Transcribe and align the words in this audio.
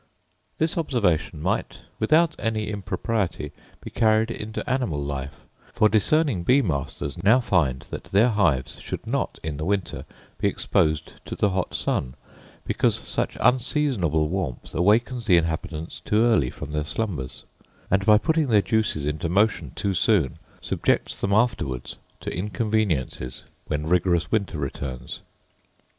This 0.57 0.79
observation 0.79 1.43
might 1.43 1.81
without 1.99 2.35
any 2.39 2.69
impropriety 2.69 3.51
be 3.83 3.91
carried 3.91 4.31
into 4.31 4.67
animal 4.67 4.97
life; 4.99 5.45
for 5.75 5.89
discerning 5.89 6.41
bee 6.43 6.63
masters 6.63 7.21
now 7.23 7.39
find 7.39 7.83
that 7.91 8.05
their 8.05 8.29
hives 8.29 8.79
should 8.79 9.05
not 9.05 9.37
in 9.43 9.57
the 9.57 9.63
winter 9.63 10.05
be 10.39 10.47
exposed 10.47 11.13
to 11.25 11.35
the 11.35 11.51
hot 11.51 11.75
sun, 11.75 12.15
because 12.65 12.95
such 12.95 13.37
unseasonable 13.41 14.27
warmth 14.27 14.73
awakens 14.73 15.27
the 15.27 15.37
inhabitants 15.37 15.99
too 15.99 16.23
early 16.23 16.49
from 16.49 16.71
their 16.71 16.83
slumbers; 16.83 17.43
and, 17.91 18.03
by 18.03 18.17
putting 18.17 18.47
their 18.47 18.63
juices 18.63 19.05
into 19.05 19.29
motion 19.29 19.69
too 19.75 19.93
soon, 19.93 20.39
subjects 20.63 21.15
them 21.15 21.31
afterwards 21.31 21.97
to 22.21 22.35
inconveniences 22.35 23.43
when 23.67 23.85
rigorous 23.85 24.31
weather 24.31 24.57
returns. 24.57 25.21